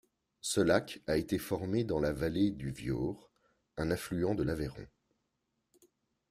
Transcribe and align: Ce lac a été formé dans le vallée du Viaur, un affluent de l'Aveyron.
Ce 0.41 0.59
lac 0.59 0.99
a 1.05 1.15
été 1.15 1.37
formé 1.37 1.83
dans 1.83 1.99
le 1.99 2.09
vallée 2.09 2.49
du 2.49 2.71
Viaur, 2.71 3.29
un 3.77 3.91
affluent 3.91 4.33
de 4.33 4.41
l'Aveyron. 4.41 4.87